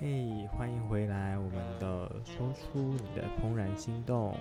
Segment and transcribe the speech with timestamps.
[0.00, 4.32] 嘿，欢迎回来，我们的说出你的怦然心动。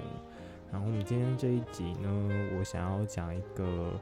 [0.71, 3.99] 然后我们今天这一集呢，我想要讲一个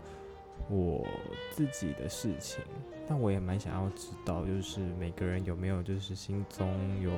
[0.70, 1.08] 我
[1.52, 2.62] 自己的事情，
[3.08, 6.70] 但我也蛮想要知道，就是每个人有没有就是心中
[7.02, 7.14] 有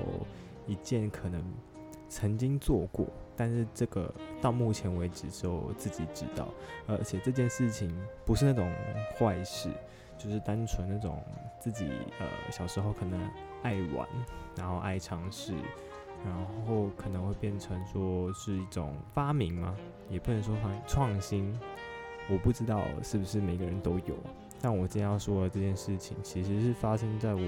[0.67, 1.43] 一件可能
[2.07, 6.47] 曾经做过，但是这个到目前为止只有自己知道，
[6.85, 7.91] 而且这件事情
[8.23, 8.71] 不是那种
[9.17, 9.71] 坏事，
[10.15, 11.19] 就是单纯那种
[11.59, 13.19] 自己呃小时候可能。
[13.63, 14.07] 爱玩，
[14.55, 15.53] 然后爱尝试，
[16.23, 16.33] 然
[16.65, 19.75] 后可能会变成说是一种发明吗？
[20.09, 21.57] 也不能说创创新，
[22.29, 24.15] 我不知道是不是每个人都有。
[24.61, 27.41] 但我今天要说的这件事情，其实是发生在我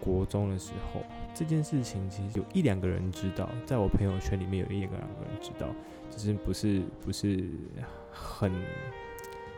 [0.00, 1.00] 国中的时候。
[1.34, 5.66] 这件事情其实有一两个人知道，在我朋友圈里面有一两个两个人知道，
[6.10, 7.48] 只是不是不是
[8.10, 8.52] 很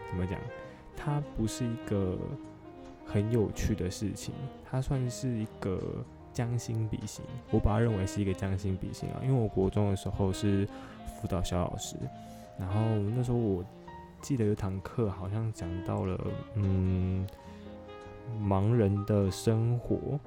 [0.09, 0.39] 怎么讲，
[0.97, 2.19] 它不是一个。
[3.07, 4.35] 很有趣的事情，
[4.69, 5.81] 它算是一个
[6.33, 9.23] 将心比心，我把它认为是一个将心比心啊。
[9.23, 10.69] 因为我国中的时候是
[11.15, 11.97] 辅导小老师，
[12.59, 12.81] 然后
[13.15, 13.65] 那时候我
[14.21, 16.19] 记得有堂课好像讲到了，
[16.55, 17.27] 嗯，
[18.43, 20.19] 盲人的生活，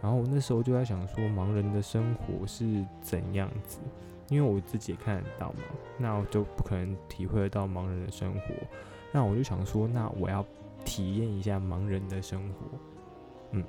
[0.00, 3.80] 然后我那时候就在想说，盲人的生活是怎样子？
[4.28, 5.64] 因为我自己也看得到嘛，
[5.98, 8.54] 那我就不可能体会得到盲人的生活，
[9.10, 10.44] 那我就想说，那我要。
[10.88, 12.78] 体验一下盲人的生活，
[13.50, 13.62] 嗯，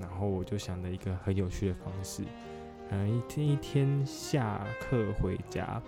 [0.00, 2.24] 然后我就想了一个很有趣的方式，
[2.88, 5.80] 嗯，一天一天下课回家，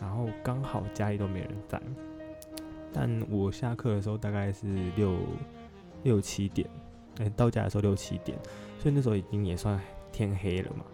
[0.00, 1.82] 然后刚好家里都没人在，
[2.92, 5.16] 但我下课的时候大概是六
[6.04, 6.70] 六七点，
[7.18, 8.38] 哎，到家的时候六七点，
[8.78, 9.78] 所以那时候已经也算
[10.12, 10.84] 天黑了嘛，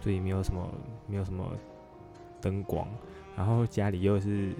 [0.00, 0.66] 所以没有什么
[1.08, 1.44] 没有什么
[2.40, 2.86] 灯光，
[3.36, 4.54] 然后家里又是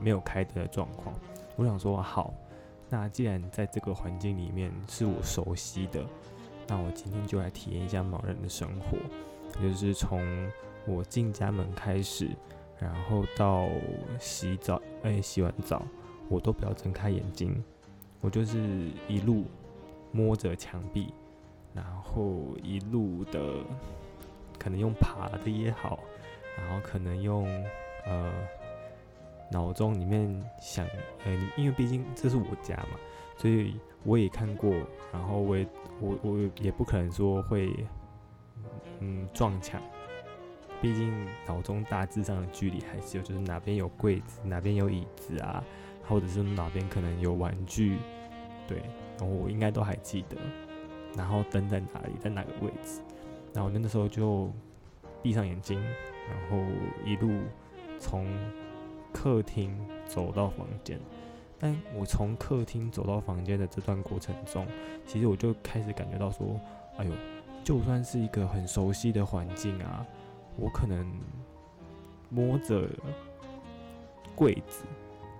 [0.00, 1.12] 没有开灯的状况，
[1.56, 2.32] 我想说好。
[2.92, 6.04] 那既然在这个环境里面是我熟悉的，
[6.68, 8.98] 那我今天就来体验一下盲人的生活，
[9.58, 10.20] 就是从
[10.86, 12.28] 我进家门开始，
[12.78, 13.66] 然后到
[14.20, 15.82] 洗澡，哎，洗完澡
[16.28, 17.64] 我都不要睁开眼睛，
[18.20, 19.46] 我就是一路
[20.10, 21.14] 摸着墙壁，
[21.72, 23.54] 然后一路的
[24.58, 25.98] 可能用爬的也好，
[26.58, 27.46] 然后可能用
[28.04, 28.30] 呃。
[29.52, 30.86] 脑中里面想，
[31.24, 32.98] 呃，因为毕竟这是我家嘛，
[33.36, 34.74] 所以我也看过，
[35.12, 35.66] 然后我也
[36.00, 37.72] 我我也不可能说会，
[39.00, 39.80] 嗯，撞墙，
[40.80, 41.12] 毕竟
[41.46, 45.62] 脑中大致上的距离还是有，就是哪边有柜子，哪边有椅子啊，
[46.08, 47.98] 或者是哪边可能有玩具，
[48.66, 48.78] 对，
[49.18, 50.36] 然后我应该都还记得，
[51.14, 53.02] 然后灯在哪里，在哪个位置，
[53.52, 54.50] 然后那个时候就
[55.22, 56.64] 闭上眼睛，然后
[57.04, 57.30] 一路
[57.98, 58.26] 从。
[59.12, 60.98] 客厅走到房间，
[61.58, 64.66] 但我从客厅走到房间的这段过程中，
[65.06, 66.60] 其实我就开始感觉到说，
[66.96, 67.12] 哎呦，
[67.62, 70.04] 就算是一个很熟悉的环境啊，
[70.56, 71.06] 我可能
[72.30, 72.88] 摸着
[74.34, 74.84] 柜子，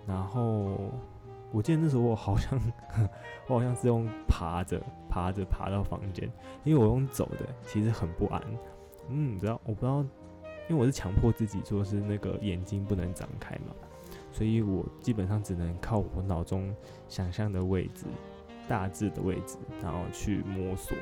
[0.06, 0.76] 然后
[1.50, 2.58] 我记得那时候我好像
[3.48, 6.30] 我好像是用爬着爬着爬到房间，
[6.64, 8.42] 因为我用走的其实很不安，
[9.08, 10.04] 嗯，你知道我不知道。
[10.72, 13.74] 因为我是强迫自己说是那个眼睛不能张开嘛，
[14.32, 16.74] 所以我基本上只能靠我脑中
[17.08, 18.06] 想象的位置、
[18.66, 20.96] 大致的位置，然后去摸索。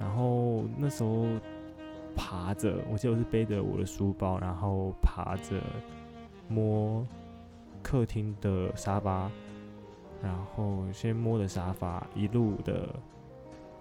[0.00, 1.26] 然后那时候
[2.16, 5.62] 爬着，我记得我是背着我的书包，然后爬着
[6.48, 7.06] 摸
[7.84, 9.30] 客厅的沙发，
[10.20, 12.88] 然后先摸着沙发，一路的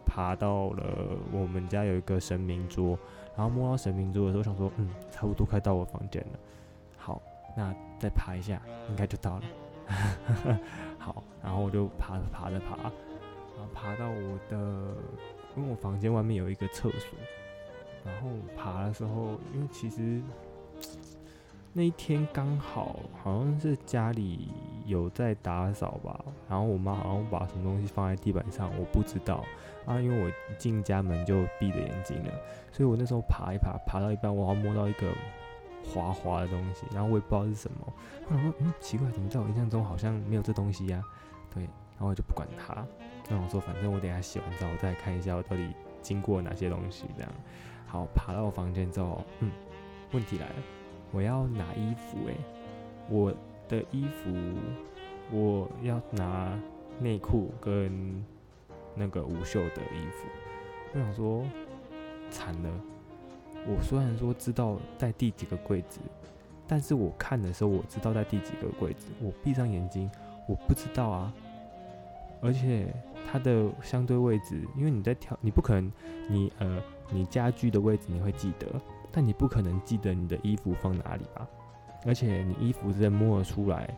[0.06, 2.96] 爬到了我们家有一个神明桌。
[3.36, 6.40] 然后摸到神明珠的时候，想说，嗯，差不多快到我房间了。
[6.98, 7.22] 好，
[7.56, 9.44] 那再爬一下，应该就到了。
[10.98, 14.58] 好，然后我就爬着爬着爬，然后爬到我的，
[15.56, 17.20] 因为我房间外面有一个厕所。
[18.04, 20.22] 然后爬的时候，因为其实。
[21.78, 24.48] 那一天刚好好像是家里
[24.86, 29.44] 有在打扫吧，然后我妈好像把什么东西放在地板上，我不知道
[29.86, 32.32] 啊，因为我进家门就闭着眼睛了，
[32.72, 35.12] 所以我那时候爬一爬，爬到一半，我好像摸到一个
[35.84, 37.94] 滑滑的东西，然后我也不知道是什么，
[38.30, 41.04] 我说嗯奇怪，怎么在我印象中好像没有这东西呀？
[41.54, 42.86] 对，然后我就不管它，
[43.30, 45.68] 那我说反正我等下洗完澡我再看一下我到底
[46.02, 47.32] 经过哪些东西，这样
[47.88, 49.52] 好爬到我房间之后，嗯，
[50.12, 50.56] 问题来了。
[51.12, 52.36] 我要拿衣服诶，
[53.10, 53.34] 我
[53.68, 54.32] 的衣服，
[55.32, 56.58] 我要拿
[57.00, 58.24] 内裤跟
[58.96, 60.28] 那个无袖的衣服。
[60.94, 61.44] 我想说，
[62.30, 62.70] 惨了！
[63.68, 66.00] 我虽然说知道在第几个柜子，
[66.68, 69.08] 但是我看的时候我知道在第几个柜子。
[69.22, 70.10] 我闭上眼睛，
[70.48, 71.34] 我不知道啊。
[72.42, 72.94] 而且
[73.26, 75.92] 它的相对位置，因为你在挑，你不可能，
[76.30, 76.80] 你呃，
[77.10, 78.68] 你家具的位置你会记得，
[79.12, 81.48] 但你不可能记得你的衣服放哪里吧？
[82.06, 83.90] 而且你衣服是摸得出来，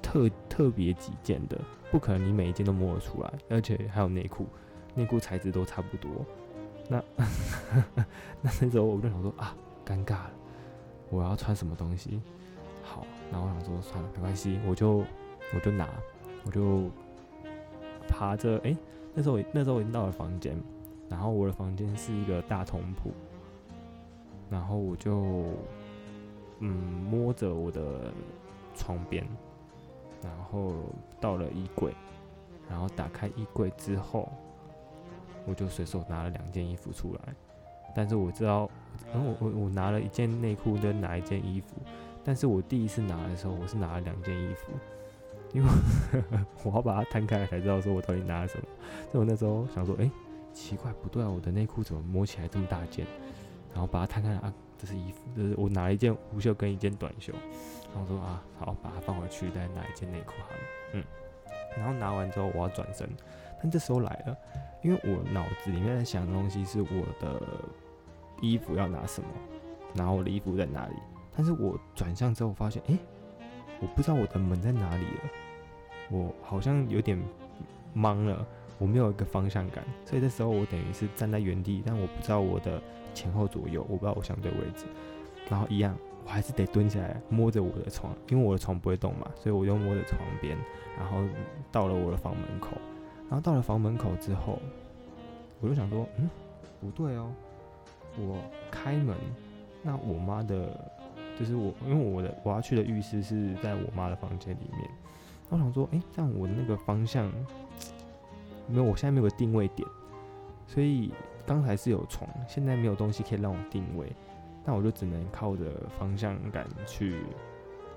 [0.00, 1.58] 特特别几件的，
[1.90, 4.46] 不可能你每一件都摸得出来，而且还有内裤，
[4.94, 6.10] 内裤材质都差不多。
[6.88, 7.02] 那
[8.40, 9.54] 那那时候我就想说啊，
[9.84, 10.30] 尴尬了，
[11.10, 12.20] 我要穿什么东西？
[12.82, 15.04] 好，然后我想说算了，没关系，我就
[15.54, 15.88] 我就拿，
[16.44, 16.90] 我就
[18.08, 18.74] 爬着，哎，
[19.12, 20.56] 那时候我那时候我已经到了房间，
[21.08, 23.12] 然后我的房间是一个大通铺，
[24.48, 25.44] 然后我就。
[26.64, 26.70] 嗯，
[27.10, 28.12] 摸着我的
[28.76, 29.26] 床边，
[30.22, 30.72] 然后
[31.20, 31.92] 到了衣柜，
[32.70, 34.30] 然后打开衣柜之后，
[35.44, 37.34] 我就随手拿了两件衣服出来。
[37.94, 38.70] 但是我知道，
[39.12, 41.74] 然后我我我拿了一件内裤跟拿一件衣服，
[42.22, 44.72] 但是我第一次拿的时候，我是拿了两件衣服，
[45.52, 45.68] 因为
[46.62, 48.64] 我要把它摊开来才知道说我到底拿了什么。
[49.10, 50.08] 所以我那时候想说，哎，
[50.54, 53.04] 奇怪，不对啊，我的内裤怎么摸起来这么大件？
[53.72, 54.54] 然后把它摊开来啊。
[54.82, 57.32] 这是衣服，就是我拿了一件无袖跟一件短袖，
[57.94, 60.58] 然后说啊，好，把它放回去，再拿一件内裤好了，
[60.94, 61.04] 嗯，
[61.76, 63.08] 然后拿完之后我要转身，
[63.62, 64.36] 但这时候来了，
[64.82, 67.40] 因为我脑子里面在想的东西是我的
[68.40, 69.28] 衣服要拿什么，
[69.94, 70.96] 然后我的衣服在哪里，
[71.36, 72.98] 但是我转向之后发现，哎，
[73.80, 75.20] 我不知道我的门在哪里了，
[76.10, 77.16] 我好像有点
[77.94, 78.44] 懵了。
[78.78, 82.82] 我没有一个方向感，所以这时候我等于是站在原地，但我不知道我的
[83.14, 84.86] 前后左右，我不知道我相对位置，
[85.48, 90.56] 然后一样，我还是得蹲下来摸着我的床，因为我的床不会动嘛，所以我就摸着床边，
[90.98, 91.18] 然后
[91.70, 92.70] 到了我的房门口，
[93.28, 94.58] 然后到了房门口之后，
[95.60, 96.28] 我就想说，嗯，
[96.80, 97.30] 不对哦，
[98.18, 98.38] 我
[98.70, 99.16] 开门，
[99.82, 100.90] 那我妈的，
[101.38, 104.90] 就是我，因为我的我要去的浴室是在我妈的房间里面，
[105.50, 107.30] 我想说，哎，这样我的那个方向。
[108.68, 109.86] 没有，我现在没有个定位点，
[110.66, 111.12] 所以
[111.46, 114.10] 刚才是有床，现在没有东西可以让我定位，
[114.64, 115.64] 那我就只能靠着
[115.98, 117.16] 方向感去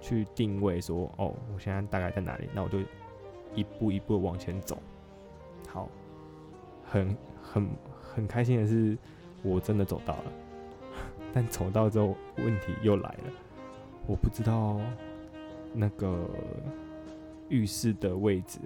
[0.01, 2.49] 去定位，说哦，我现在大概在哪里？
[2.53, 2.79] 那我就
[3.53, 4.77] 一步一步往前走。
[5.67, 5.89] 好，
[6.83, 7.69] 很很
[8.01, 8.97] 很开心的是，
[9.43, 10.31] 我真的走到了，
[11.33, 13.33] 但走到之后问题又来了，
[14.07, 14.79] 我不知道
[15.73, 16.27] 那个
[17.49, 18.59] 浴室的位置。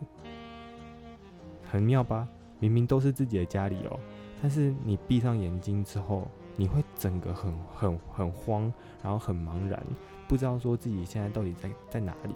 [1.72, 2.28] 很妙吧？
[2.60, 4.00] 明明都是自己的家里哦，
[4.42, 6.28] 但是你闭上眼睛之后，
[6.58, 9.82] 你会整个很很很慌，然后很茫然，
[10.28, 12.36] 不知道说自己现在到底在在哪里。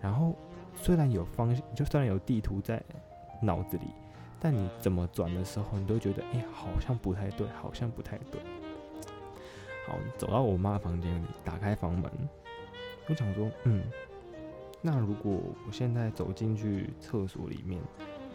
[0.00, 0.36] 然后
[0.76, 2.80] 虽然有方向，就虽然有地图在
[3.40, 3.86] 脑子里，
[4.38, 8.40] 但你怎么转的时候，你都觉得哎，好像不太对，好像不太对。
[9.88, 12.10] 好，走到我妈房间里，打开房门，
[13.08, 13.82] 我想说，嗯，
[14.80, 15.32] 那如果
[15.66, 17.80] 我现在走进去厕所里面。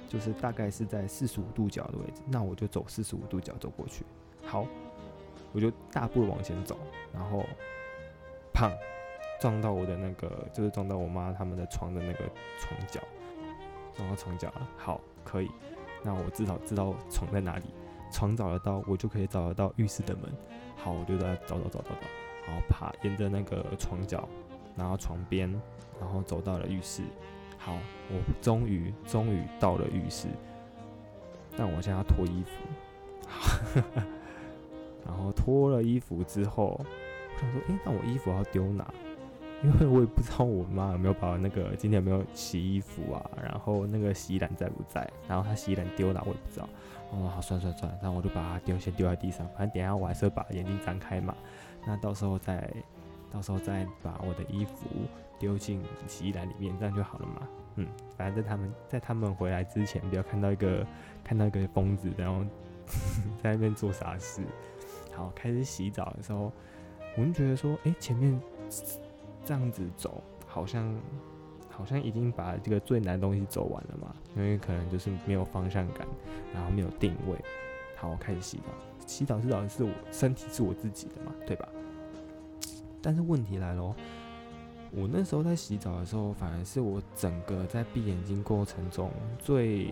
[0.09, 4.03] 就是大概是在四十五度角的位置，那我就走四十五度角走过去。
[4.43, 4.65] 好，
[5.53, 6.75] 我就大步往前走，
[7.13, 7.45] 然后，
[8.51, 8.71] 砰，
[9.39, 12.27] 撞到我的那个，就是撞到我妈他们的床的那个
[12.59, 12.99] 床角，
[13.95, 14.67] 撞到床角了。
[14.75, 15.49] 好，可以，
[16.03, 17.65] 那我至少知道床在哪里，
[18.11, 20.23] 床找得到，我就可以找得到浴室的门。
[20.75, 22.07] 好，我就在找找找找找，
[22.47, 24.27] 然后爬沿着那个床角，
[24.75, 25.51] 然后床边，
[25.99, 27.03] 然后走到了浴室。
[27.61, 27.77] 好，
[28.09, 30.27] 我终于终于到了浴室，
[31.57, 33.81] 但我现在要脱衣服，
[35.05, 38.87] 然后脱了衣服之后，我想说，诶，那我衣服要丢哪？
[39.61, 46.69] 因为我也不知道我妈有没有把那个今天有没有洗衣服啊，然后那个洗衣篮在不在，然后她洗衣篮丢哪我也不知道。
[47.11, 51.35] 哦，好，算算算，然后我就把它丢，先丢在地上，反正等下我还是会把眼睛张开嘛，
[51.85, 52.71] 那到时候再。
[53.31, 54.87] 到时候再把我的衣服
[55.37, 57.47] 丢进洗衣篮里面，这样就好了嘛。
[57.75, 60.85] 嗯，反正在他们在他们回来之前，不要看到一个
[61.23, 62.43] 看到一个疯子，然后
[63.41, 64.41] 在那边做傻事。
[65.15, 66.51] 好，开始洗澡的时候，
[67.17, 68.39] 我就觉得说，哎，前面
[69.45, 70.93] 这样子走，好像
[71.69, 74.15] 好像已经把这个最难的东西走完了嘛。
[74.35, 76.07] 因为可能就是没有方向感，
[76.53, 77.37] 然后没有定位。
[77.95, 78.63] 好，我开始洗澡。
[79.05, 81.67] 洗澡至少是我身体是我自己的嘛，对吧？
[83.01, 83.95] 但是问题来了，
[84.91, 89.87] 我那时候在洗澡的时候，反而是我整个在闭眼睛过程中最，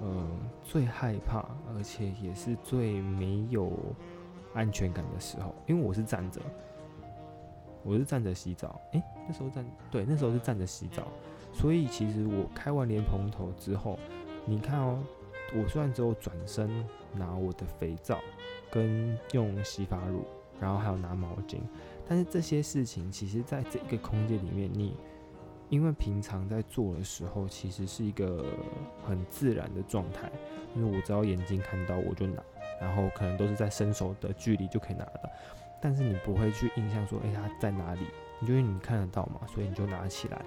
[0.00, 0.28] 呃，
[0.62, 3.72] 最害怕，而且也是最没有
[4.54, 5.54] 安全感的时候。
[5.66, 6.40] 因为我是站着，
[7.82, 8.80] 我是站着洗澡。
[8.92, 11.08] 诶，那时候站，对，那时候是站着洗澡。
[11.52, 13.98] 所以其实我开完莲蓬头之后，
[14.44, 14.98] 你看哦，
[15.54, 16.68] 我虽然只有转身
[17.14, 18.18] 拿我的肥皂
[18.70, 20.26] 跟用洗发乳，
[20.60, 21.58] 然后还有拿毛巾。
[22.08, 24.96] 但是这些事情，其实在这个空间里面，你
[25.68, 28.44] 因为平常在做的时候，其实是一个
[29.04, 30.30] 很自然的状态，
[30.74, 32.42] 因为我只要眼睛看到我就拿，
[32.80, 35.28] 然后可能都是在伸手的距离就可以拿到，
[35.80, 38.02] 但是你不会去印象说，哎，它在哪里？
[38.38, 40.44] 你就因为你看得到嘛，所以你就拿起来。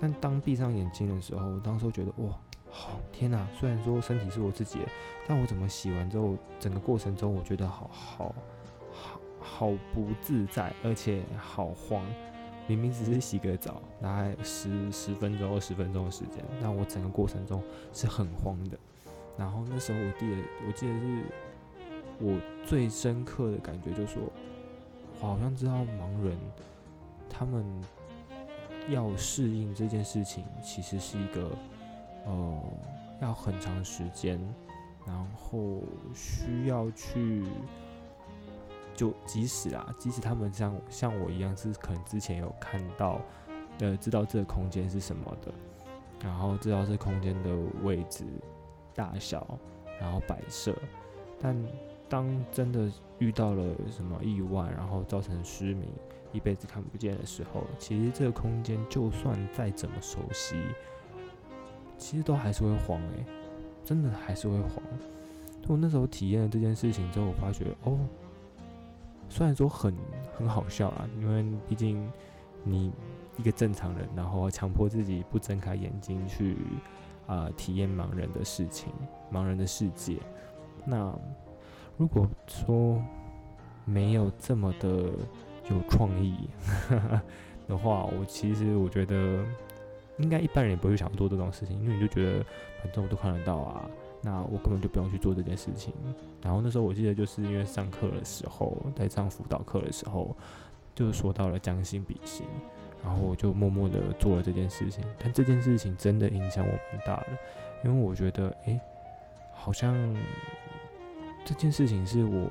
[0.00, 2.36] 但当闭上眼睛的时候，我当时觉得哇，
[2.68, 3.46] 好天哪！
[3.58, 4.88] 虽然说身体是我自己的，
[5.26, 8.34] 但我怎么洗完之后，整个过程中我觉得好好
[9.42, 12.04] 好不自在，而且好慌。
[12.68, 17.60] 明明只是洗个澡，大概十十分钟、二十分钟的时间，但我整个过程中
[17.92, 18.78] 是很慌的。
[19.36, 21.24] 然后那时候我记得，我记得是
[22.20, 24.22] 我最深刻的感觉，就是说，
[25.20, 26.38] 我好像知道盲人
[27.28, 27.64] 他们
[28.88, 31.50] 要适应这件事情，其实是一个
[32.26, 32.62] 呃
[33.20, 34.40] 要很长时间，
[35.04, 35.80] 然后
[36.14, 37.44] 需要去。
[38.94, 43.20] 就即使啊，即使他们像像我一样是可能之前有看到，
[43.80, 45.52] 呃，知道这个空间是什么的，
[46.22, 48.24] 然后知道这空间的位置、
[48.94, 49.58] 大小，
[50.00, 50.76] 然后摆设，
[51.40, 51.56] 但
[52.08, 55.88] 当真的遇到了什么意外，然后造成失明，
[56.32, 60.56] 一辈子看不见的时候，其实这个空间就算再怎么熟悉，
[61.96, 63.24] 其实都还是会慌诶，
[63.84, 64.82] 真的还是会慌。
[65.68, 67.98] 我那时候体验了这件事情之后，我发觉哦。
[69.32, 69.94] 虽然说很
[70.36, 72.06] 很好笑啊，因为毕竟
[72.62, 72.92] 你
[73.38, 76.58] 一个正常人，然后强迫自己不睁开眼睛去
[77.26, 78.92] 啊体验盲人的事情、
[79.32, 80.18] 盲人的世界。
[80.84, 81.10] 那
[81.96, 83.02] 如果说
[83.86, 84.88] 没有这么的
[85.70, 86.50] 有创意
[87.66, 89.42] 的话，我其实我觉得
[90.18, 92.44] 应该一般人也不会想做这种事情，因为你就觉得
[92.82, 93.88] 反正我都看得到啊。
[94.22, 95.92] 那我根本就不用去做这件事情。
[96.40, 100.34] 然后那时候我记得就是因为上课的时候，在上辅导课的时候，
[100.94, 102.46] 就说到了将心比心，
[103.02, 105.04] 然后我就默默的做了这件事情。
[105.18, 107.26] 但这件事情真的影响我蛮大的，
[107.84, 108.80] 因为我觉得，哎，
[109.52, 109.96] 好像
[111.44, 112.48] 这件事情是我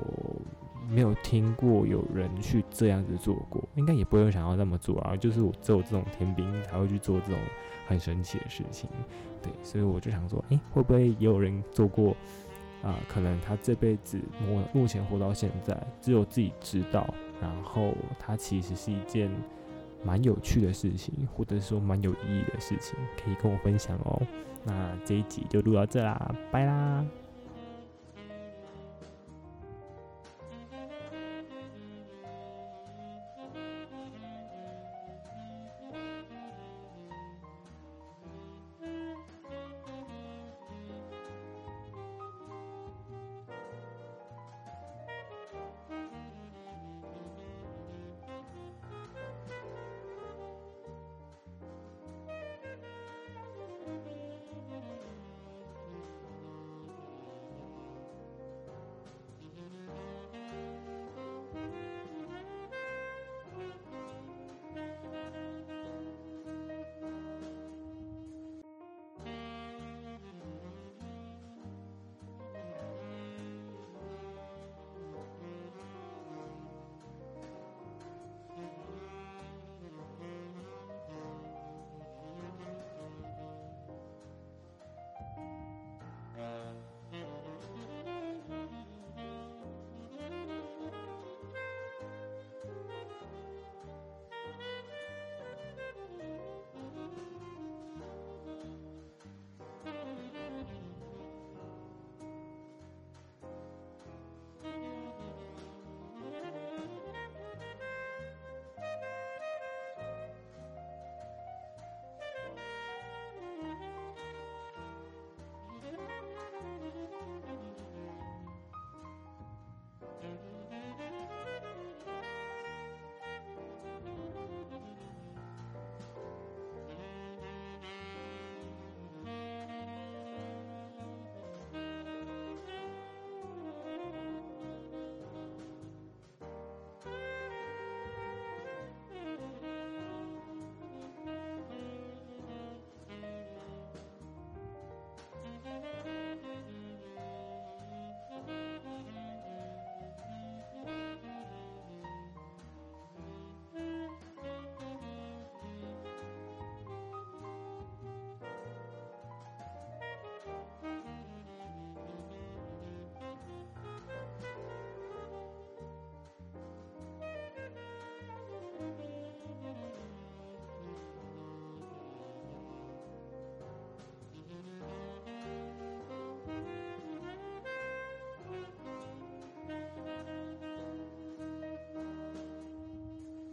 [0.90, 5.16] 没有听过有人去这样子做过，应该也不会想要这么做啊。
[5.16, 7.40] 就是我只有这种天兵才会去做这种
[7.88, 8.90] 很神奇的事情。
[9.42, 12.16] 对，所以我就想说，诶，会不会也有人做过
[12.84, 13.00] 啊？
[13.08, 17.12] 可能他这辈子目目前活到现在，只有自己知道。
[17.42, 19.30] 然后他其实是一件
[20.04, 24.22] 蛮有趣的事情，或者说蛮有意义的事情，可以跟我分享哦。
[24.64, 27.04] 那这一集就录到这啦，拜啦。